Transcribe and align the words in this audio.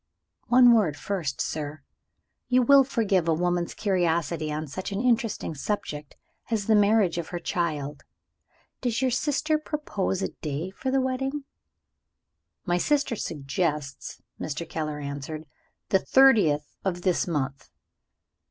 "One 0.47 0.73
word 0.73 0.97
first, 0.97 1.39
sir. 1.41 1.83
You 2.47 2.63
will 2.63 2.83
forgive 2.83 3.27
a 3.27 3.35
woman's 3.35 3.75
curiosity 3.75 4.51
on 4.51 4.65
such 4.65 4.91
an 4.91 4.99
interesting 4.99 5.53
subject 5.53 6.15
as 6.49 6.65
the 6.65 6.73
marriage 6.73 7.19
of 7.19 7.27
her 7.27 7.37
child. 7.37 8.01
Does 8.81 9.03
your 9.03 9.11
sister 9.11 9.59
propose 9.59 10.23
a 10.23 10.29
day 10.29 10.71
for 10.71 10.89
the 10.89 11.01
wedding?" 11.01 11.43
"My 12.65 12.79
sister 12.79 13.15
suggests," 13.15 14.19
Mr. 14.39 14.67
Keller 14.67 14.99
answered, 14.99 15.45
"the 15.89 15.99
thirtieth 15.99 16.73
of 16.83 17.03
this 17.03 17.27
month." 17.27 17.69